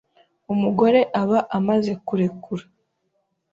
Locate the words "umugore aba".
0.53-1.39